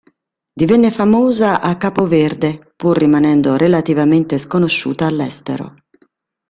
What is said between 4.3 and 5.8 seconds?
sconosciuta all'estero.